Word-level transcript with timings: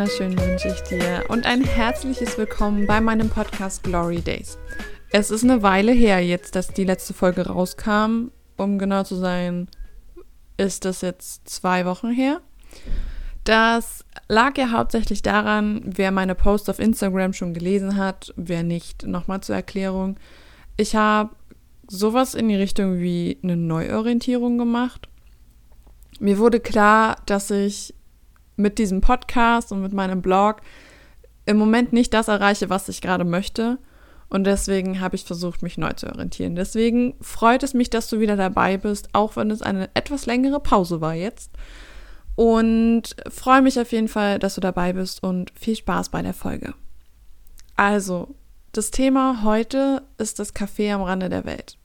Einen 0.00 0.08
wunderschönen 0.08 0.38
wünsche 0.38 0.68
ich 0.68 0.80
dir 0.84 1.24
und 1.28 1.44
ein 1.44 1.62
herzliches 1.62 2.38
Willkommen 2.38 2.86
bei 2.86 3.02
meinem 3.02 3.28
Podcast 3.28 3.82
Glory 3.82 4.22
Days. 4.22 4.56
Es 5.10 5.30
ist 5.30 5.44
eine 5.44 5.62
Weile 5.62 5.92
her 5.92 6.24
jetzt, 6.24 6.56
dass 6.56 6.68
die 6.68 6.84
letzte 6.84 7.12
Folge 7.12 7.46
rauskam. 7.46 8.30
Um 8.56 8.78
genau 8.78 9.02
zu 9.02 9.16
sein, 9.16 9.68
ist 10.56 10.86
das 10.86 11.02
jetzt 11.02 11.50
zwei 11.50 11.84
Wochen 11.84 12.10
her. 12.10 12.40
Das 13.44 14.06
lag 14.26 14.56
ja 14.56 14.70
hauptsächlich 14.70 15.20
daran, 15.20 15.82
wer 15.84 16.12
meine 16.12 16.34
Posts 16.34 16.70
auf 16.70 16.78
Instagram 16.78 17.34
schon 17.34 17.52
gelesen 17.52 17.98
hat, 17.98 18.32
wer 18.36 18.62
nicht, 18.62 19.06
nochmal 19.06 19.42
zur 19.42 19.56
Erklärung. 19.56 20.16
Ich 20.78 20.96
habe 20.96 21.36
sowas 21.88 22.34
in 22.34 22.48
die 22.48 22.56
Richtung 22.56 23.00
wie 23.00 23.38
eine 23.42 23.58
Neuorientierung 23.58 24.56
gemacht. 24.56 25.10
Mir 26.20 26.38
wurde 26.38 26.58
klar, 26.58 27.18
dass 27.26 27.50
ich 27.50 27.92
mit 28.60 28.78
diesem 28.78 29.00
Podcast 29.00 29.72
und 29.72 29.82
mit 29.82 29.92
meinem 29.92 30.22
Blog 30.22 30.60
im 31.46 31.56
Moment 31.56 31.92
nicht 31.92 32.14
das 32.14 32.28
erreiche, 32.28 32.70
was 32.70 32.88
ich 32.88 33.00
gerade 33.00 33.24
möchte. 33.24 33.78
Und 34.28 34.44
deswegen 34.44 35.00
habe 35.00 35.16
ich 35.16 35.24
versucht, 35.24 35.62
mich 35.62 35.76
neu 35.76 35.92
zu 35.94 36.06
orientieren. 36.06 36.54
Deswegen 36.54 37.14
freut 37.20 37.64
es 37.64 37.74
mich, 37.74 37.90
dass 37.90 38.08
du 38.08 38.20
wieder 38.20 38.36
dabei 38.36 38.76
bist, 38.76 39.08
auch 39.12 39.34
wenn 39.34 39.50
es 39.50 39.60
eine 39.60 39.90
etwas 39.94 40.26
längere 40.26 40.60
Pause 40.60 41.00
war 41.00 41.14
jetzt. 41.14 41.50
Und 42.36 43.16
freue 43.28 43.60
mich 43.60 43.80
auf 43.80 43.90
jeden 43.90 44.06
Fall, 44.06 44.38
dass 44.38 44.54
du 44.54 44.60
dabei 44.60 44.92
bist 44.92 45.22
und 45.22 45.50
viel 45.58 45.74
Spaß 45.74 46.10
bei 46.10 46.22
der 46.22 46.32
Folge. 46.32 46.74
Also, 47.74 48.36
das 48.72 48.92
Thema 48.92 49.42
heute 49.42 50.02
ist 50.16 50.38
das 50.38 50.54
Café 50.54 50.94
am 50.94 51.02
Rande 51.02 51.28
der 51.28 51.44
Welt. 51.44 51.79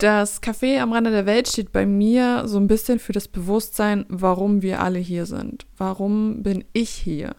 Das 0.00 0.40
Café 0.40 0.80
am 0.80 0.94
Rande 0.94 1.10
der 1.10 1.26
Welt 1.26 1.46
steht 1.46 1.72
bei 1.72 1.84
mir 1.84 2.44
so 2.46 2.56
ein 2.56 2.68
bisschen 2.68 2.98
für 2.98 3.12
das 3.12 3.28
Bewusstsein, 3.28 4.06
warum 4.08 4.62
wir 4.62 4.80
alle 4.80 4.98
hier 4.98 5.26
sind. 5.26 5.66
Warum 5.76 6.42
bin 6.42 6.64
ich 6.72 6.88
hier? 6.88 7.36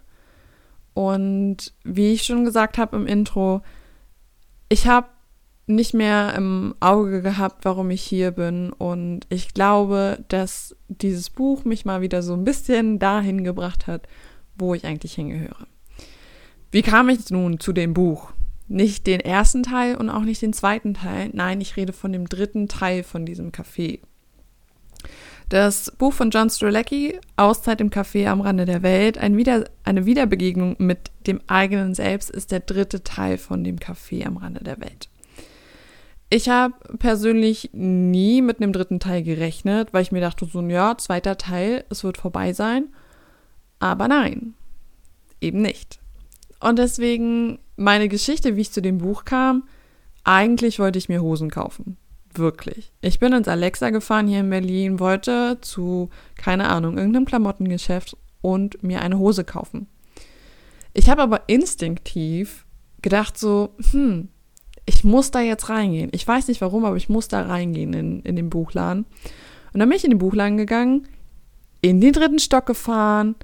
Und 0.94 1.74
wie 1.84 2.14
ich 2.14 2.22
schon 2.22 2.46
gesagt 2.46 2.78
habe 2.78 2.98
im 2.98 3.08
Intro, 3.08 3.64
ich 4.70 4.86
habe 4.86 5.08
nicht 5.66 5.96
mehr 5.96 6.36
im 6.36 6.76
Auge 6.80 7.24
gehabt, 7.24 7.66
warum 7.66 7.90
ich 7.90 8.04
hier 8.04 8.30
bin. 8.30 8.72
Und 8.72 9.22
ich 9.30 9.56
glaube, 9.56 10.24
dass 10.28 10.76
dieses 10.88 11.32
Buch 11.32 11.66
mich 11.66 11.84
mal 11.84 12.02
wieder 12.02 12.22
so 12.22 12.36
ein 12.36 12.44
bisschen 12.44 13.00
dahin 13.00 13.44
gebracht 13.44 13.88
hat, 13.88 14.08
wo 14.54 14.76
ich 14.76 14.86
eigentlich 14.86 15.16
hingehöre. 15.16 15.66
Wie 16.70 16.84
kam 16.84 17.10
ich 17.10 17.28
nun 17.32 17.60
zu 17.60 17.74
dem 17.74 17.96
Buch? 17.96 18.34
Nicht 18.72 19.06
den 19.06 19.20
ersten 19.20 19.64
Teil 19.64 19.98
und 19.98 20.10
auch 20.10 20.22
nicht 20.22 20.42
den 20.42 20.54
zweiten 20.54 20.94
Teil. 20.94 21.30
Nein, 21.34 21.60
ich 21.60 21.76
rede 21.76 21.92
von 21.92 22.14
dem 22.14 22.30
dritten 22.30 22.70
Teil 22.70 23.04
von 23.04 23.26
diesem 23.26 23.52
Café. 23.52 24.00
Das 25.50 25.92
Buch 25.98 26.14
von 26.14 26.30
John 26.30 26.50
Strzelecki, 26.50 27.20
Auszeit 27.36 27.82
im 27.82 27.90
Café 27.90 28.28
am 28.28 28.40
Rande 28.40 28.64
der 28.64 28.82
Welt, 28.82 29.18
ein 29.18 29.36
Wieder 29.36 29.66
eine 29.84 30.06
Wiederbegegnung 30.06 30.78
mit 30.78 31.12
dem 31.28 31.42
eigenen 31.48 31.96
Selbst, 31.96 32.30
ist 32.30 32.54
der 32.54 32.62
dritte 32.62 33.04
Teil 33.04 33.38
von 33.38 33.66
dem 33.66 33.76
Café 33.76 34.26
am 34.26 34.38
Rande 34.38 34.64
der 34.64 34.80
Welt. 34.80 35.10
Ich 36.30 36.48
habe 36.48 36.76
persönlich 36.98 37.72
nie 37.74 38.42
mit 38.42 38.62
einem 38.62 38.72
dritten 38.72 39.02
Teil 39.02 39.22
gerechnet, 39.22 39.92
weil 39.92 40.04
ich 40.04 40.14
mir 40.14 40.22
dachte, 40.22 40.46
so, 40.46 40.62
ja, 40.62 40.98
zweiter 40.98 41.38
Teil, 41.38 41.84
es 41.90 42.06
wird 42.06 42.18
vorbei 42.18 42.54
sein. 42.54 42.86
Aber 43.80 44.08
nein, 44.08 44.54
eben 45.42 45.62
nicht. 45.62 46.00
Und 46.62 46.80
deswegen 46.80 47.60
meine 47.82 48.08
Geschichte, 48.08 48.56
wie 48.56 48.62
ich 48.62 48.72
zu 48.72 48.82
dem 48.82 49.00
Buch 49.00 49.26
kam, 49.26 49.64
eigentlich 50.24 50.80
wollte 50.80 51.00
ich 51.00 51.10
mir 51.10 51.22
Hosen 51.22 51.50
kaufen. 51.50 51.98
Wirklich. 52.34 52.94
Ich 53.02 53.20
bin 53.20 53.34
ins 53.34 53.48
Alexa 53.48 53.90
gefahren 53.90 54.28
hier 54.28 54.40
in 54.40 54.50
Berlin, 54.50 55.00
wollte 55.00 55.58
zu, 55.62 56.10
keine 56.36 56.70
Ahnung, 56.70 56.98
irgendeinem 56.98 57.26
Klamottengeschäft 57.26 58.16
und 58.42 58.82
mir 58.84 59.02
eine 59.02 59.18
Hose 59.18 59.44
kaufen. 59.44 59.88
Ich 60.94 61.10
habe 61.10 61.22
aber 61.22 61.44
instinktiv 61.48 62.66
gedacht 63.02 63.38
so, 63.38 63.76
hm, 63.92 64.30
ich 64.86 65.04
muss 65.04 65.32
da 65.32 65.42
jetzt 65.42 65.70
reingehen. 65.70 66.10
Ich 66.14 66.28
weiß 66.28 66.48
nicht 66.48 66.62
warum, 66.62 66.86
aber 66.86 66.96
ich 66.96 67.10
muss 67.10 67.28
da 67.28 67.42
reingehen 67.42 67.94
in, 67.94 68.22
in 68.22 68.36
den 68.36 68.50
Buchladen. 68.50 69.06
Und 69.74 69.80
dann 69.80 69.90
bin 69.90 69.98
ich 69.98 70.04
in 70.04 70.12
den 70.12 70.20
Buchladen 70.20 70.58
gegangen, 70.58 71.08
in 71.82 72.02
den 72.02 72.14
dritten 72.14 72.40
Stock 72.40 72.66
gefahren 72.66 73.36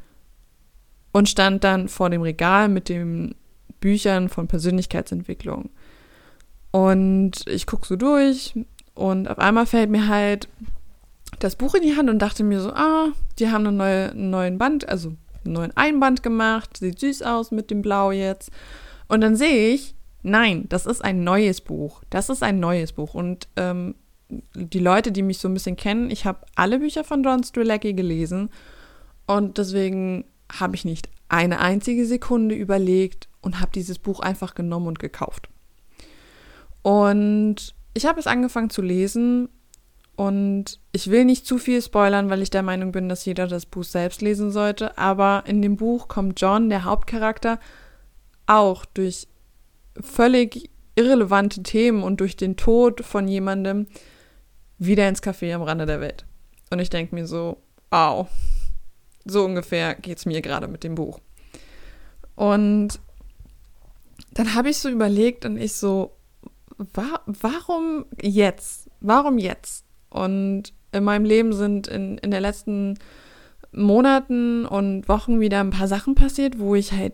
und 1.11 1.29
stand 1.29 1.63
dann 1.63 1.87
vor 1.87 2.09
dem 2.09 2.21
Regal 2.21 2.69
mit 2.69 2.89
den 2.89 3.35
Büchern 3.79 4.29
von 4.29 4.47
Persönlichkeitsentwicklung. 4.47 5.69
Und 6.71 7.47
ich 7.47 7.65
gucke 7.65 7.87
so 7.87 7.95
durch 7.95 8.53
und 8.93 9.29
auf 9.29 9.39
einmal 9.39 9.65
fällt 9.65 9.89
mir 9.89 10.07
halt 10.07 10.47
das 11.39 11.55
Buch 11.55 11.75
in 11.75 11.83
die 11.83 11.95
Hand 11.95 12.09
und 12.09 12.19
dachte 12.19 12.43
mir 12.43 12.61
so, 12.61 12.71
ah, 12.71 13.09
die 13.39 13.49
haben 13.49 13.67
einen, 13.67 13.77
neue, 13.77 14.15
neuen 14.15 14.57
Band, 14.57 14.87
also 14.89 15.13
einen 15.45 15.53
neuen 15.53 15.77
Einband 15.77 16.23
gemacht, 16.23 16.77
sieht 16.77 16.99
süß 16.99 17.21
aus 17.21 17.51
mit 17.51 17.69
dem 17.69 17.81
Blau 17.81 18.11
jetzt. 18.11 18.51
Und 19.07 19.21
dann 19.21 19.35
sehe 19.35 19.73
ich, 19.73 19.95
nein, 20.23 20.65
das 20.69 20.85
ist 20.85 21.03
ein 21.03 21.23
neues 21.23 21.61
Buch. 21.61 22.01
Das 22.09 22.29
ist 22.29 22.43
ein 22.43 22.59
neues 22.59 22.91
Buch. 22.91 23.13
Und 23.13 23.47
ähm, 23.55 23.95
die 24.29 24.79
Leute, 24.79 25.11
die 25.11 25.21
mich 25.21 25.37
so 25.37 25.47
ein 25.47 25.53
bisschen 25.53 25.77
kennen, 25.77 26.09
ich 26.09 26.25
habe 26.25 26.39
alle 26.55 26.79
Bücher 26.79 27.03
von 27.03 27.23
John 27.23 27.43
Strelacki 27.43 27.93
gelesen 27.93 28.49
und 29.25 29.57
deswegen 29.57 30.25
habe 30.51 30.75
ich 30.75 30.85
nicht 30.85 31.09
eine 31.29 31.59
einzige 31.59 32.05
Sekunde 32.05 32.55
überlegt 32.55 33.26
und 33.41 33.59
habe 33.59 33.71
dieses 33.73 33.99
Buch 33.99 34.19
einfach 34.19 34.55
genommen 34.55 34.87
und 34.87 34.99
gekauft. 34.99 35.49
Und 36.81 37.75
ich 37.93 38.05
habe 38.05 38.19
es 38.19 38.27
angefangen 38.27 38.69
zu 38.69 38.81
lesen 38.81 39.49
und 40.15 40.79
ich 40.91 41.11
will 41.11 41.25
nicht 41.25 41.45
zu 41.45 41.57
viel 41.57 41.81
spoilern, 41.81 42.29
weil 42.29 42.41
ich 42.41 42.49
der 42.49 42.63
Meinung 42.63 42.91
bin, 42.91 43.09
dass 43.09 43.25
jeder 43.25 43.47
das 43.47 43.65
Buch 43.65 43.83
selbst 43.83 44.21
lesen 44.21 44.51
sollte. 44.51 44.97
Aber 44.97 45.43
in 45.45 45.61
dem 45.61 45.75
Buch 45.75 46.07
kommt 46.07 46.41
John, 46.41 46.69
der 46.69 46.85
Hauptcharakter, 46.85 47.59
auch 48.45 48.85
durch 48.85 49.27
völlig 49.99 50.69
irrelevante 50.95 51.61
Themen 51.61 52.03
und 52.03 52.19
durch 52.19 52.35
den 52.35 52.57
Tod 52.57 53.05
von 53.05 53.27
jemandem 53.27 53.87
wieder 54.79 55.07
ins 55.07 55.21
Café 55.21 55.53
am 55.53 55.61
Rande 55.61 55.85
der 55.85 56.01
Welt. 56.01 56.25
Und 56.71 56.79
ich 56.79 56.89
denke 56.89 57.13
mir 57.13 57.27
so, 57.27 57.61
au, 57.91 58.27
so 59.25 59.45
ungefähr 59.45 59.95
geht 59.95 60.17
es 60.17 60.25
mir 60.25 60.41
gerade 60.41 60.67
mit 60.67 60.83
dem 60.83 60.95
Buch. 60.95 61.19
Und 62.35 62.99
dann 64.37 64.53
habe 64.53 64.69
ich 64.69 64.77
so 64.77 64.87
überlegt 64.87 65.45
und 65.45 65.57
ich 65.57 65.73
so, 65.73 66.15
wa 66.77 67.21
warum 67.25 68.05
jetzt? 68.21 68.87
Warum 69.01 69.39
jetzt? 69.39 69.83
Und 70.11 70.73
in 70.91 71.03
meinem 71.03 71.25
Leben 71.25 71.53
sind 71.53 71.87
in, 71.87 72.19
in 72.19 72.29
den 72.29 72.41
letzten 72.43 72.99
Monaten 73.71 74.67
und 74.67 75.09
Wochen 75.09 75.39
wieder 75.39 75.59
ein 75.59 75.71
paar 75.71 75.87
Sachen 75.87 76.13
passiert, 76.13 76.59
wo 76.59 76.75
ich 76.75 76.91
halt 76.91 77.13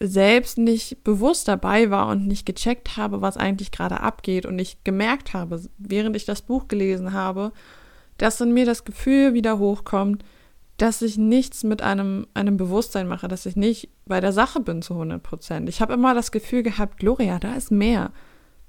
selbst 0.00 0.58
nicht 0.58 1.04
bewusst 1.04 1.46
dabei 1.46 1.90
war 1.90 2.08
und 2.08 2.26
nicht 2.26 2.44
gecheckt 2.44 2.96
habe, 2.96 3.22
was 3.22 3.36
eigentlich 3.36 3.70
gerade 3.70 4.00
abgeht 4.00 4.44
und 4.44 4.58
ich 4.58 4.82
gemerkt 4.82 5.34
habe, 5.34 5.62
während 5.78 6.16
ich 6.16 6.24
das 6.24 6.42
Buch 6.42 6.66
gelesen 6.66 7.12
habe, 7.12 7.52
dass 8.16 8.40
in 8.40 8.52
mir 8.52 8.66
das 8.66 8.84
Gefühl 8.84 9.32
wieder 9.32 9.60
hochkommt, 9.60 10.24
dass 10.78 11.02
ich 11.02 11.18
nichts 11.18 11.64
mit 11.64 11.82
einem, 11.82 12.26
einem 12.34 12.56
Bewusstsein 12.56 13.08
mache, 13.08 13.28
dass 13.28 13.46
ich 13.46 13.56
nicht 13.56 13.90
bei 14.06 14.20
der 14.20 14.32
Sache 14.32 14.60
bin 14.60 14.80
zu 14.80 14.94
100 14.94 15.22
Prozent. 15.22 15.68
Ich 15.68 15.80
habe 15.80 15.92
immer 15.92 16.14
das 16.14 16.30
Gefühl 16.30 16.62
gehabt, 16.62 16.98
Gloria, 16.98 17.38
da 17.40 17.54
ist 17.54 17.72
mehr. 17.72 18.12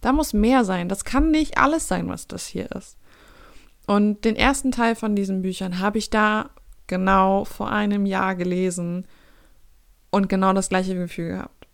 Da 0.01 0.11
muss 0.11 0.33
mehr 0.33 0.65
sein. 0.65 0.89
Das 0.89 1.05
kann 1.05 1.29
nicht 1.29 1.59
alles 1.59 1.87
sein, 1.87 2.09
was 2.09 2.27
das 2.27 2.47
hier 2.47 2.71
ist. 2.71 2.97
Und 3.85 4.25
den 4.25 4.35
ersten 4.35 4.71
Teil 4.71 4.95
von 4.95 5.15
diesen 5.15 5.43
Büchern 5.43 5.79
habe 5.79 5.99
ich 5.99 6.09
da 6.09 6.49
genau 6.87 7.45
vor 7.45 7.71
einem 7.71 8.07
Jahr 8.07 8.35
gelesen 8.35 9.05
und 10.09 10.29
genau 10.29 10.53
das 10.53 10.69
gleiche 10.69 10.95
Gefühl 10.95 11.29
gehabt. 11.29 11.67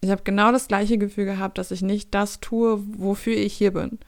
Ich 0.00 0.10
habe 0.10 0.22
genau 0.24 0.50
das 0.50 0.68
gleiche 0.68 0.96
Gefühl 0.96 1.26
gehabt, 1.26 1.58
dass 1.58 1.70
ich 1.70 1.82
nicht 1.82 2.14
das 2.14 2.40
tue, 2.40 2.82
wofür 2.98 3.36
ich 3.36 3.54
hier 3.54 3.72
bin. 3.72 3.98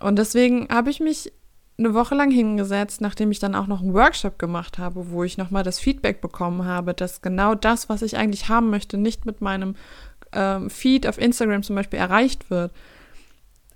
Und 0.00 0.18
deswegen 0.18 0.68
habe 0.70 0.90
ich 0.90 1.00
mich 1.00 1.32
eine 1.76 1.94
Woche 1.94 2.14
lang 2.14 2.30
hingesetzt, 2.30 3.00
nachdem 3.00 3.30
ich 3.30 3.40
dann 3.40 3.54
auch 3.54 3.66
noch 3.66 3.80
einen 3.80 3.94
Workshop 3.94 4.38
gemacht 4.38 4.78
habe, 4.78 5.10
wo 5.10 5.24
ich 5.24 5.38
nochmal 5.38 5.64
das 5.64 5.80
Feedback 5.80 6.20
bekommen 6.20 6.64
habe, 6.64 6.94
dass 6.94 7.20
genau 7.20 7.54
das, 7.54 7.88
was 7.88 8.02
ich 8.02 8.16
eigentlich 8.16 8.48
haben 8.48 8.70
möchte, 8.70 8.96
nicht 8.96 9.26
mit 9.26 9.40
meinem 9.40 9.74
ähm, 10.32 10.70
Feed 10.70 11.06
auf 11.06 11.18
Instagram 11.18 11.62
zum 11.62 11.74
Beispiel 11.74 11.98
erreicht 11.98 12.48
wird, 12.48 12.72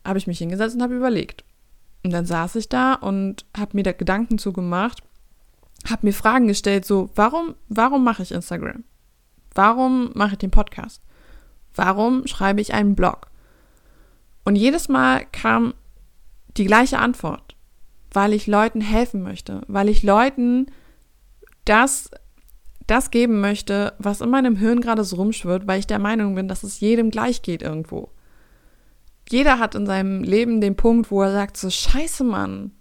habe 0.04 0.18
ich 0.18 0.28
mich 0.28 0.38
hingesetzt 0.38 0.76
und 0.76 0.82
habe 0.82 0.96
überlegt. 0.96 1.44
Und 2.04 2.12
dann 2.12 2.24
saß 2.24 2.54
ich 2.56 2.68
da 2.68 2.94
und 2.94 3.44
habe 3.56 3.76
mir 3.76 3.82
da 3.82 3.92
Gedanken 3.92 4.38
zugemacht, 4.38 5.02
habe 5.90 6.06
mir 6.06 6.12
Fragen 6.12 6.46
gestellt, 6.46 6.84
so, 6.84 7.10
warum, 7.16 7.56
warum 7.68 8.04
mache 8.04 8.22
ich 8.22 8.32
Instagram? 8.32 8.84
Warum 9.54 10.12
mache 10.14 10.32
ich 10.32 10.38
den 10.38 10.52
Podcast? 10.52 11.02
Warum 11.74 12.26
schreibe 12.28 12.60
ich 12.60 12.74
einen 12.74 12.94
Blog? 12.94 13.26
Und 14.44 14.54
jedes 14.54 14.88
Mal 14.88 15.26
kam 15.32 15.74
die 16.56 16.64
gleiche 16.64 16.98
Antwort 16.98 17.47
weil 18.12 18.32
ich 18.32 18.46
Leuten 18.46 18.80
helfen 18.80 19.22
möchte, 19.22 19.62
weil 19.68 19.88
ich 19.88 20.02
Leuten 20.02 20.66
das, 21.64 22.10
das 22.86 23.10
geben 23.10 23.40
möchte, 23.40 23.94
was 23.98 24.20
in 24.20 24.30
meinem 24.30 24.56
Hirn 24.56 24.80
gerade 24.80 25.04
so 25.04 25.16
rumschwirrt, 25.16 25.66
weil 25.66 25.78
ich 25.78 25.86
der 25.86 25.98
Meinung 25.98 26.34
bin, 26.34 26.48
dass 26.48 26.62
es 26.62 26.80
jedem 26.80 27.10
gleich 27.10 27.42
geht 27.42 27.62
irgendwo. 27.62 28.10
Jeder 29.28 29.58
hat 29.58 29.74
in 29.74 29.86
seinem 29.86 30.22
Leben 30.22 30.60
den 30.60 30.76
Punkt, 30.76 31.10
wo 31.10 31.22
er 31.22 31.32
sagt, 31.32 31.58
so 31.58 31.68
scheiße 31.68 32.24
Mann, 32.24 32.72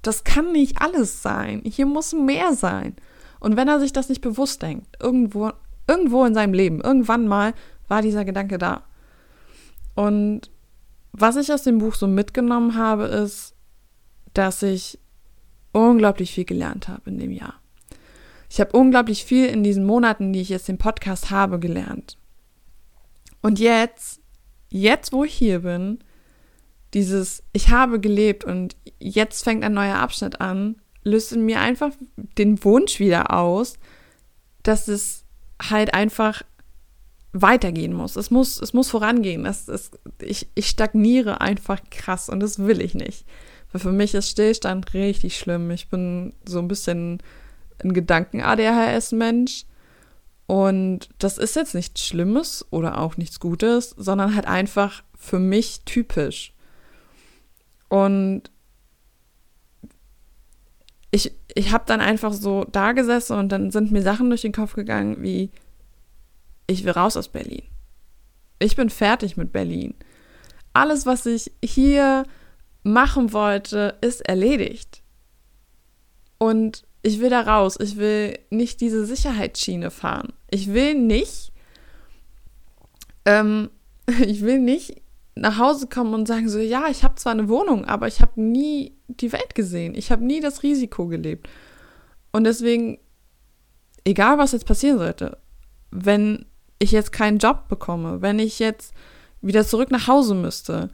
das 0.00 0.24
kann 0.24 0.52
nicht 0.52 0.80
alles 0.80 1.22
sein, 1.22 1.60
hier 1.64 1.84
muss 1.84 2.14
mehr 2.14 2.54
sein. 2.54 2.96
Und 3.38 3.56
wenn 3.56 3.68
er 3.68 3.80
sich 3.80 3.92
das 3.92 4.08
nicht 4.08 4.22
bewusst 4.22 4.62
denkt, 4.62 4.96
irgendwo, 5.02 5.50
irgendwo 5.86 6.24
in 6.24 6.34
seinem 6.34 6.54
Leben, 6.54 6.80
irgendwann 6.80 7.28
mal 7.28 7.52
war 7.88 8.00
dieser 8.00 8.24
Gedanke 8.24 8.56
da. 8.56 8.84
Und 9.94 10.50
was 11.12 11.36
ich 11.36 11.52
aus 11.52 11.62
dem 11.62 11.78
Buch 11.78 11.94
so 11.94 12.06
mitgenommen 12.06 12.76
habe, 12.76 13.04
ist, 13.04 13.54
dass 14.34 14.62
ich 14.62 14.98
unglaublich 15.72 16.32
viel 16.32 16.44
gelernt 16.44 16.88
habe 16.88 17.10
in 17.10 17.18
dem 17.18 17.30
Jahr. 17.30 17.54
Ich 18.48 18.60
habe 18.60 18.76
unglaublich 18.76 19.24
viel 19.24 19.46
in 19.46 19.62
diesen 19.62 19.84
Monaten, 19.84 20.32
die 20.32 20.40
ich 20.40 20.48
jetzt 20.48 20.68
den 20.68 20.78
Podcast 20.78 21.30
habe, 21.30 21.58
gelernt. 21.60 22.18
Und 23.42 23.58
jetzt, 23.58 24.20
jetzt 24.68 25.12
wo 25.12 25.24
ich 25.24 25.34
hier 25.34 25.60
bin, 25.60 26.00
dieses 26.92 27.44
Ich 27.52 27.70
habe 27.70 28.00
gelebt 28.00 28.44
und 28.44 28.76
jetzt 28.98 29.44
fängt 29.44 29.62
ein 29.62 29.72
neuer 29.72 29.96
Abschnitt 29.96 30.40
an, 30.40 30.76
löst 31.04 31.32
in 31.32 31.44
mir 31.46 31.60
einfach 31.60 31.92
den 32.16 32.62
Wunsch 32.64 32.98
wieder 32.98 33.32
aus, 33.32 33.78
dass 34.64 34.88
es 34.88 35.24
halt 35.62 35.94
einfach 35.94 36.42
weitergehen 37.32 37.92
muss. 37.92 38.16
Es 38.16 38.30
muss, 38.30 38.60
es 38.60 38.72
muss 38.72 38.90
vorangehen. 38.90 39.46
Es, 39.46 39.68
es, 39.68 39.92
ich, 40.20 40.48
ich 40.54 40.68
stagniere 40.68 41.40
einfach 41.40 41.80
krass 41.90 42.28
und 42.28 42.40
das 42.40 42.58
will 42.58 42.80
ich 42.80 42.94
nicht. 42.94 43.24
Weil 43.72 43.80
für 43.80 43.92
mich 43.92 44.14
ist 44.14 44.30
Stillstand 44.30 44.94
richtig 44.94 45.38
schlimm. 45.38 45.70
Ich 45.70 45.88
bin 45.88 46.32
so 46.44 46.58
ein 46.58 46.68
bisschen 46.68 47.18
ein 47.82 47.92
Gedanken-ADHS-Mensch. 47.92 49.64
Und 50.46 51.08
das 51.18 51.38
ist 51.38 51.54
jetzt 51.54 51.74
nichts 51.74 52.04
Schlimmes 52.04 52.66
oder 52.70 52.98
auch 52.98 53.16
nichts 53.16 53.38
Gutes, 53.38 53.94
sondern 53.96 54.34
halt 54.34 54.46
einfach 54.46 55.04
für 55.16 55.38
mich 55.38 55.82
typisch. 55.84 56.52
Und 57.88 58.50
ich, 61.12 61.32
ich 61.54 61.72
habe 61.72 61.84
dann 61.86 62.00
einfach 62.00 62.32
so 62.32 62.64
da 62.64 62.92
gesessen 62.92 63.36
und 63.36 63.50
dann 63.50 63.70
sind 63.70 63.92
mir 63.92 64.02
Sachen 64.02 64.28
durch 64.28 64.42
den 64.42 64.52
Kopf 64.52 64.74
gegangen 64.74 65.22
wie, 65.22 65.50
ich 66.66 66.84
will 66.84 66.92
raus 66.92 67.16
aus 67.16 67.28
Berlin. 67.28 67.62
Ich 68.58 68.76
bin 68.76 68.90
fertig 68.90 69.36
mit 69.36 69.52
Berlin. 69.52 69.94
Alles, 70.72 71.06
was 71.06 71.26
ich 71.26 71.50
hier 71.62 72.24
machen 72.82 73.32
wollte, 73.32 73.96
ist 74.00 74.20
erledigt. 74.22 75.02
Und 76.38 76.84
ich 77.02 77.20
will 77.20 77.30
da 77.30 77.40
raus. 77.42 77.76
Ich 77.80 77.96
will 77.96 78.38
nicht 78.50 78.80
diese 78.80 79.04
Sicherheitsschiene 79.06 79.90
fahren. 79.90 80.32
Ich 80.50 80.72
will 80.72 80.94
nicht, 80.94 81.52
ähm, 83.24 83.70
ich 84.26 84.42
will 84.42 84.58
nicht 84.58 85.02
nach 85.34 85.58
Hause 85.58 85.86
kommen 85.86 86.12
und 86.12 86.26
sagen 86.26 86.48
so, 86.48 86.58
ja, 86.58 86.88
ich 86.90 87.04
habe 87.04 87.14
zwar 87.14 87.32
eine 87.32 87.48
Wohnung, 87.48 87.84
aber 87.84 88.08
ich 88.08 88.20
habe 88.20 88.40
nie 88.40 88.94
die 89.08 89.32
Welt 89.32 89.54
gesehen. 89.54 89.94
Ich 89.94 90.12
habe 90.12 90.24
nie 90.24 90.40
das 90.40 90.62
Risiko 90.62 91.06
gelebt. 91.06 91.48
Und 92.32 92.44
deswegen, 92.44 92.98
egal 94.04 94.38
was 94.38 94.52
jetzt 94.52 94.66
passieren 94.66 94.98
sollte, 94.98 95.38
wenn 95.90 96.46
ich 96.78 96.92
jetzt 96.92 97.12
keinen 97.12 97.38
Job 97.38 97.68
bekomme, 97.68 98.22
wenn 98.22 98.38
ich 98.38 98.58
jetzt 98.58 98.92
wieder 99.40 99.66
zurück 99.66 99.90
nach 99.90 100.08
Hause 100.08 100.34
müsste, 100.34 100.90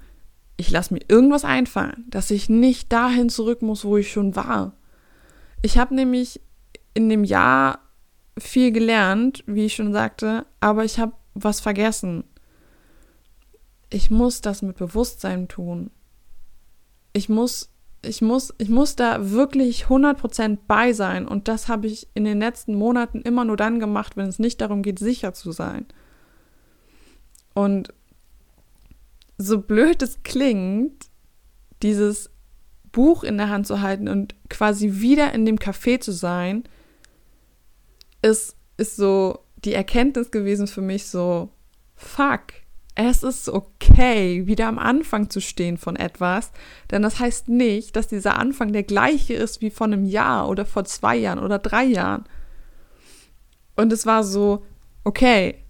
ich 0.57 0.71
lasse 0.71 0.95
mir 0.95 1.01
irgendwas 1.09 1.45
einfallen, 1.45 2.05
dass 2.09 2.31
ich 2.31 2.49
nicht 2.49 2.93
dahin 2.93 3.29
zurück 3.29 3.63
muss, 3.63 3.85
wo 3.85 3.97
ich 3.97 4.11
schon 4.11 4.37
war. 4.37 4.73
Ich 5.63 5.79
habe 5.79 5.95
nämlich 5.95 6.41
in 6.95 7.09
dem 7.09 7.25
Jahr 7.25 7.81
viel 8.39 8.73
gelernt, 8.73 9.45
wie 9.47 9.67
ich 9.67 9.75
schon 9.75 9.93
sagte, 9.93 10.47
aber 10.61 10.85
ich 10.85 10.99
habe 10.99 11.13
was 11.35 11.61
vergessen. 11.61 12.25
Ich 13.91 14.11
muss 14.11 14.41
das 14.41 14.63
mit 14.63 14.77
Bewusstsein 14.77 15.49
tun. 15.49 15.91
Ich 17.13 17.29
muss, 17.29 17.71
ich 18.03 18.23
muss, 18.23 18.55
ich 18.59 18.69
muss 18.69 18.97
da 18.97 19.31
wirklich 19.31 19.87
100% 19.87 20.59
bei 20.67 20.93
sein 20.93 21.29
und 21.29 21.49
das 21.49 21.69
habe 21.69 21.87
ich 21.87 22.09
in 22.15 22.25
den 22.25 22.41
letzten 22.41 22.75
Monaten 22.75 23.21
immer 23.21 23.45
nur 23.45 23.57
dann 23.57 23.79
gemacht, 23.79 24.17
wenn 24.17 24.29
es 24.29 24.39
nicht 24.39 24.61
darum 24.61 24.83
geht, 24.83 24.99
sicher 24.99 25.35
zu 25.35 25.53
sein. 25.53 25.87
Und 27.55 27.93
so 29.39 29.61
blöd 29.61 30.03
es 30.03 30.23
klingt, 30.23 31.07
dieses 31.83 32.31
Buch 32.93 33.25
in 33.25 33.37
der 33.37 33.51
Hand 33.51 33.67
zu 33.67 33.83
halten 33.83 34.09
und 34.09 34.35
quasi 34.49 35.01
wieder 35.01 35.33
in 35.35 35.45
dem 35.45 35.59
Café 35.59 36.01
zu 36.01 36.13
sein, 36.13 36.65
ist, 38.23 38.57
ist 38.77 38.97
so 38.97 39.41
die 39.57 39.75
Erkenntnis 39.75 40.31
gewesen 40.31 40.67
für 40.67 40.81
mich 40.81 41.07
so, 41.07 41.51
fuck, 41.95 42.45
es 42.95 43.23
ist 43.23 43.51
okay, 43.51 44.47
wieder 44.47 44.69
am 44.69 44.79
Anfang 44.79 45.29
zu 45.29 45.41
stehen 45.41 45.77
von 45.77 45.97
etwas, 45.97 46.51
denn 46.91 47.03
das 47.03 47.21
heißt 47.21 47.49
nicht, 47.49 47.95
dass 47.95 48.09
dieser 48.09 48.39
Anfang 48.39 48.73
der 48.73 48.85
gleiche 48.85 49.35
ist 49.35 49.61
wie 49.61 49.71
vor 49.71 49.87
einem 49.87 50.07
Jahr 50.07 50.49
oder 50.49 50.65
vor 50.65 50.87
zwei 50.87 51.17
Jahren 51.17 51.39
oder 51.39 51.59
drei 51.59 51.85
Jahren. 51.85 52.25
Und 53.77 53.93
es 53.93 54.07
war 54.07 54.25
so, 54.25 54.65
okay, 55.05 55.63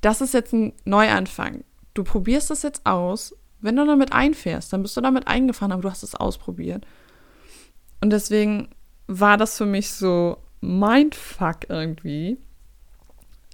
das 0.00 0.20
ist 0.20 0.34
jetzt 0.34 0.52
ein 0.52 0.72
Neuanfang 0.84 1.62
du 1.96 2.04
probierst 2.04 2.50
das 2.50 2.62
jetzt 2.62 2.86
aus. 2.86 3.34
Wenn 3.60 3.76
du 3.76 3.86
damit 3.86 4.12
einfährst, 4.12 4.72
dann 4.72 4.82
bist 4.82 4.96
du 4.96 5.00
damit 5.00 5.26
eingefahren, 5.26 5.72
aber 5.72 5.82
du 5.82 5.90
hast 5.90 6.02
es 6.02 6.14
ausprobiert. 6.14 6.86
Und 8.00 8.10
deswegen 8.10 8.68
war 9.06 9.36
das 9.36 9.56
für 9.56 9.66
mich 9.66 9.90
so 9.90 10.38
Mindfuck 10.60 11.68
irgendwie. 11.68 12.38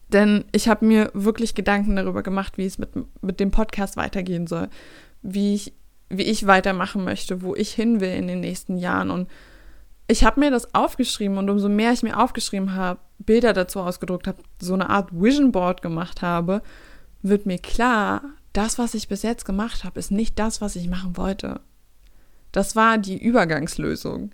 Denn 0.08 0.44
ich 0.52 0.68
habe 0.68 0.84
mir 0.84 1.10
wirklich 1.14 1.54
Gedanken 1.54 1.96
darüber 1.96 2.22
gemacht, 2.22 2.58
wie 2.58 2.66
es 2.66 2.78
mit, 2.78 2.90
mit 3.22 3.40
dem 3.40 3.50
Podcast 3.50 3.96
weitergehen 3.96 4.46
soll, 4.46 4.68
wie 5.22 5.54
ich, 5.54 5.72
wie 6.10 6.24
ich 6.24 6.46
weitermachen 6.46 7.04
möchte, 7.04 7.42
wo 7.42 7.54
ich 7.54 7.72
hin 7.72 8.00
will 8.00 8.10
in 8.10 8.28
den 8.28 8.40
nächsten 8.40 8.76
Jahren. 8.76 9.10
Und 9.10 9.28
ich 10.08 10.24
habe 10.24 10.40
mir 10.40 10.50
das 10.50 10.74
aufgeschrieben 10.74 11.38
und 11.38 11.48
umso 11.48 11.68
mehr 11.68 11.92
ich 11.92 12.02
mir 12.02 12.18
aufgeschrieben 12.18 12.74
habe, 12.74 13.00
Bilder 13.18 13.52
dazu 13.52 13.80
ausgedruckt 13.80 14.26
habe, 14.26 14.42
so 14.60 14.74
eine 14.74 14.90
Art 14.90 15.08
Vision 15.12 15.52
Board 15.52 15.80
gemacht 15.80 16.22
habe, 16.22 16.60
wird 17.22 17.46
mir 17.46 17.58
klar, 17.58 18.22
das, 18.52 18.78
was 18.78 18.94
ich 18.94 19.08
bis 19.08 19.22
jetzt 19.22 19.44
gemacht 19.44 19.84
habe, 19.84 19.98
ist 19.98 20.10
nicht 20.10 20.38
das, 20.38 20.60
was 20.60 20.76
ich 20.76 20.88
machen 20.88 21.16
wollte. 21.16 21.60
Das 22.50 22.76
war 22.76 22.98
die 22.98 23.22
Übergangslösung. 23.22 24.32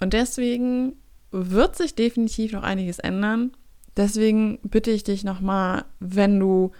Und 0.00 0.12
deswegen 0.12 0.94
wird 1.30 1.76
sich 1.76 1.94
definitiv 1.94 2.52
noch 2.52 2.62
einiges 2.62 2.98
ändern. 2.98 3.52
Deswegen 3.96 4.58
bitte 4.62 4.90
ich 4.90 5.04
dich 5.04 5.24
nochmal, 5.24 5.84
wenn 6.00 6.40
du 6.40 6.72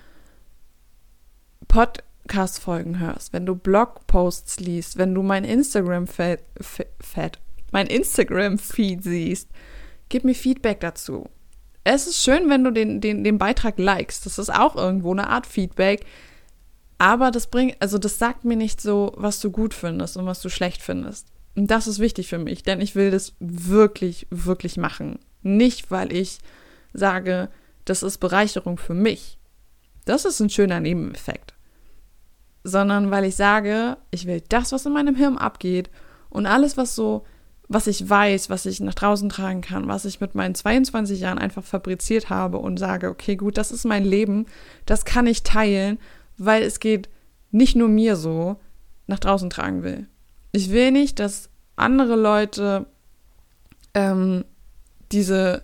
Podcast-Folgen 1.68 2.98
hörst, 2.98 3.32
wenn 3.32 3.46
du 3.46 3.54
Blogposts 3.54 4.60
liest, 4.60 4.96
wenn 4.96 5.14
du 5.14 5.22
mein 5.22 5.44
Instagram-Feed 5.44 6.40
mein 7.72 7.86
Instagram-Feed 7.88 9.02
siehst, 9.02 9.50
gib 10.08 10.24
mir 10.24 10.34
Feedback 10.34 10.80
dazu 10.80 11.28
es 11.84 12.06
ist 12.06 12.22
schön, 12.22 12.48
wenn 12.48 12.64
du 12.64 12.70
den, 12.70 13.00
den, 13.00 13.22
den 13.22 13.38
Beitrag 13.38 13.78
likest. 13.78 14.24
Das 14.24 14.38
ist 14.38 14.52
auch 14.52 14.74
irgendwo 14.74 15.12
eine 15.12 15.28
Art 15.28 15.46
Feedback. 15.46 16.04
Aber 16.98 17.30
das 17.30 17.48
bringt, 17.48 17.76
also 17.80 17.98
das 17.98 18.18
sagt 18.18 18.44
mir 18.44 18.56
nicht 18.56 18.80
so, 18.80 19.12
was 19.16 19.40
du 19.40 19.50
gut 19.50 19.74
findest 19.74 20.16
und 20.16 20.24
was 20.24 20.40
du 20.40 20.48
schlecht 20.48 20.80
findest. 20.80 21.28
Und 21.54 21.70
das 21.70 21.86
ist 21.86 21.98
wichtig 21.98 22.28
für 22.28 22.38
mich, 22.38 22.62
denn 22.62 22.80
ich 22.80 22.94
will 22.94 23.10
das 23.10 23.34
wirklich, 23.38 24.26
wirklich 24.30 24.76
machen. 24.76 25.18
Nicht, 25.42 25.90
weil 25.90 26.12
ich 26.12 26.38
sage, 26.94 27.48
das 27.84 28.02
ist 28.02 28.18
Bereicherung 28.18 28.78
für 28.78 28.94
mich. 28.94 29.38
Das 30.06 30.24
ist 30.24 30.40
ein 30.40 30.50
schöner 30.50 30.80
Nebeneffekt. 30.80 31.54
Sondern 32.64 33.10
weil 33.10 33.24
ich 33.24 33.36
sage, 33.36 33.98
ich 34.10 34.26
will 34.26 34.42
das, 34.48 34.72
was 34.72 34.86
in 34.86 34.94
meinem 34.94 35.16
Hirn 35.16 35.36
abgeht 35.36 35.90
und 36.30 36.46
alles, 36.46 36.76
was 36.76 36.94
so 36.94 37.24
was 37.68 37.86
ich 37.86 38.08
weiß, 38.08 38.50
was 38.50 38.66
ich 38.66 38.80
nach 38.80 38.94
draußen 38.94 39.28
tragen 39.28 39.60
kann, 39.60 39.88
was 39.88 40.04
ich 40.04 40.20
mit 40.20 40.34
meinen 40.34 40.54
22 40.54 41.20
Jahren 41.20 41.38
einfach 41.38 41.64
fabriziert 41.64 42.30
habe 42.30 42.58
und 42.58 42.78
sage, 42.78 43.08
okay, 43.08 43.36
gut, 43.36 43.56
das 43.56 43.72
ist 43.72 43.84
mein 43.84 44.04
Leben, 44.04 44.46
das 44.86 45.04
kann 45.04 45.26
ich 45.26 45.42
teilen, 45.42 45.98
weil 46.36 46.62
es 46.62 46.80
geht 46.80 47.08
nicht 47.50 47.76
nur 47.76 47.88
mir 47.88 48.16
so, 48.16 48.56
nach 49.06 49.18
draußen 49.18 49.50
tragen 49.50 49.82
will. 49.82 50.06
Ich 50.52 50.70
will 50.70 50.90
nicht, 50.90 51.18
dass 51.18 51.50
andere 51.76 52.16
Leute 52.16 52.86
ähm, 53.94 54.44
diese 55.12 55.62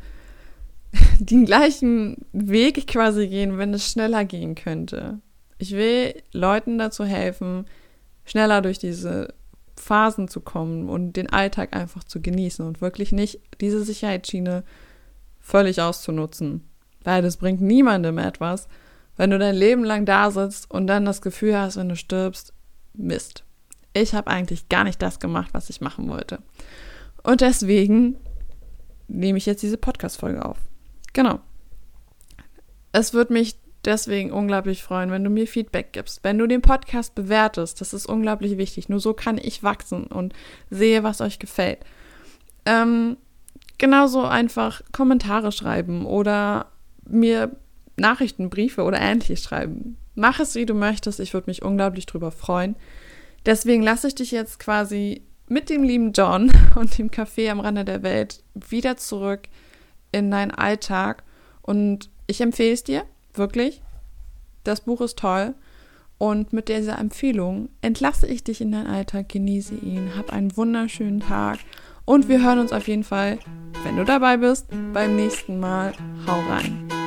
den 1.18 1.44
gleichen 1.44 2.16
Weg 2.32 2.86
quasi 2.86 3.28
gehen, 3.28 3.58
wenn 3.58 3.74
es 3.74 3.90
schneller 3.90 4.24
gehen 4.24 4.54
könnte. 4.54 5.20
Ich 5.58 5.72
will 5.72 6.14
Leuten 6.32 6.78
dazu 6.78 7.04
helfen, 7.04 7.66
schneller 8.24 8.62
durch 8.62 8.78
diese 8.78 9.34
Phasen 9.80 10.28
zu 10.28 10.40
kommen 10.40 10.88
und 10.88 11.14
den 11.14 11.30
Alltag 11.30 11.74
einfach 11.74 12.04
zu 12.04 12.20
genießen 12.20 12.66
und 12.66 12.80
wirklich 12.80 13.12
nicht 13.12 13.40
diese 13.60 13.82
Sicherheitsschiene 13.82 14.64
völlig 15.38 15.80
auszunutzen. 15.80 16.68
Weil 17.02 17.22
das 17.22 17.38
bringt 17.38 17.60
niemandem 17.60 18.18
etwas, 18.18 18.68
wenn 19.16 19.30
du 19.30 19.38
dein 19.38 19.54
Leben 19.54 19.84
lang 19.84 20.04
da 20.04 20.30
sitzt 20.30 20.70
und 20.70 20.86
dann 20.86 21.04
das 21.04 21.22
Gefühl 21.22 21.58
hast, 21.58 21.76
wenn 21.76 21.88
du 21.88 21.96
stirbst, 21.96 22.52
Mist. 22.92 23.44
Ich 23.92 24.14
habe 24.14 24.30
eigentlich 24.30 24.68
gar 24.68 24.84
nicht 24.84 25.00
das 25.02 25.20
gemacht, 25.20 25.50
was 25.52 25.70
ich 25.70 25.80
machen 25.80 26.08
wollte. 26.08 26.38
Und 27.22 27.40
deswegen 27.40 28.16
nehme 29.08 29.38
ich 29.38 29.46
jetzt 29.46 29.62
diese 29.62 29.76
Podcast-Folge 29.76 30.44
auf. 30.44 30.58
Genau. 31.12 31.40
Es 32.92 33.14
wird 33.14 33.30
mich 33.30 33.56
deswegen 33.84 34.32
unglaublich 34.32 34.82
freuen, 34.82 35.10
wenn 35.10 35.24
du 35.24 35.30
mir 35.30 35.46
Feedback 35.46 35.92
gibst, 35.92 36.22
wenn 36.22 36.38
du 36.38 36.46
den 36.46 36.62
Podcast 36.62 37.14
bewertest. 37.14 37.80
Das 37.80 37.92
ist 37.92 38.06
unglaublich 38.06 38.58
wichtig. 38.58 38.88
Nur 38.88 39.00
so 39.00 39.14
kann 39.14 39.38
ich 39.38 39.62
wachsen 39.62 40.04
und 40.04 40.34
sehe, 40.70 41.02
was 41.02 41.20
euch 41.20 41.38
gefällt. 41.38 41.78
Ähm, 42.66 43.16
genauso 43.78 44.24
einfach 44.24 44.82
Kommentare 44.92 45.52
schreiben 45.52 46.06
oder 46.06 46.66
mir 47.08 47.56
Nachrichten, 47.96 48.50
Briefe 48.50 48.82
oder 48.82 49.00
ähnliches 49.00 49.42
schreiben. 49.42 49.96
Mach 50.14 50.40
es, 50.40 50.54
wie 50.54 50.66
du 50.66 50.74
möchtest. 50.74 51.20
Ich 51.20 51.34
würde 51.34 51.50
mich 51.50 51.62
unglaublich 51.62 52.06
drüber 52.06 52.30
freuen. 52.30 52.76
Deswegen 53.46 53.82
lasse 53.82 54.08
ich 54.08 54.14
dich 54.14 54.30
jetzt 54.30 54.58
quasi 54.58 55.22
mit 55.48 55.70
dem 55.70 55.82
lieben 55.82 56.12
John 56.12 56.52
und 56.74 56.96
dem 56.98 57.10
Café 57.10 57.50
am 57.50 57.60
Rande 57.60 57.84
der 57.84 58.02
Welt 58.02 58.42
wieder 58.54 58.96
zurück 58.96 59.48
in 60.12 60.30
deinen 60.30 60.50
Alltag. 60.50 61.22
Und 61.62 62.10
ich 62.26 62.40
empfehle 62.40 62.72
es 62.72 62.84
dir, 62.84 63.04
wirklich. 63.34 63.82
Das 64.64 64.82
Buch 64.82 65.00
ist 65.00 65.18
toll. 65.18 65.54
Und 66.18 66.52
mit 66.52 66.68
dieser 66.68 66.98
Empfehlung 66.98 67.70
entlasse 67.80 68.26
ich 68.26 68.44
dich 68.44 68.60
in 68.60 68.72
deinen 68.72 68.86
Alltag, 68.86 69.30
genieße 69.30 69.74
ihn, 69.74 70.10
hab 70.16 70.32
einen 70.32 70.54
wunderschönen 70.54 71.20
Tag 71.20 71.60
und 72.04 72.28
wir 72.28 72.42
hören 72.42 72.58
uns 72.58 72.72
auf 72.72 72.88
jeden 72.88 73.04
Fall, 73.04 73.38
wenn 73.84 73.96
du 73.96 74.04
dabei 74.04 74.36
bist, 74.36 74.66
beim 74.92 75.16
nächsten 75.16 75.60
Mal. 75.60 75.92
Hau 76.26 76.40
rein! 76.50 76.99